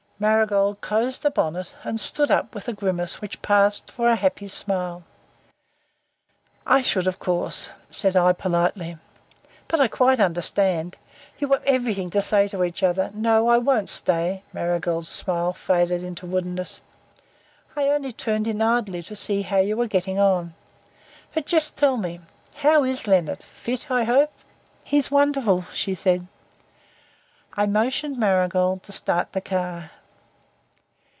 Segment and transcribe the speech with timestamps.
[0.21, 4.47] Marigold closed the bonnet and stood up with a grimace which passed for a happy
[4.47, 5.01] smile.
[6.63, 8.99] "I should, of course," said I, politely.
[9.67, 10.95] "But I quite understand.
[11.39, 13.09] You have everything to say to each other.
[13.15, 13.47] No.
[13.49, 16.81] I won't stay" Marigold's smile faded into woodenness
[17.75, 20.53] "I only turned in idly to see how you were getting on.
[21.33, 22.19] But just tell me.
[22.57, 23.41] How is Leonard?
[23.41, 24.31] Fit, I hope?"
[24.83, 26.27] "He's wonderful," she said.
[27.57, 29.89] I motioned Marigold to start the car.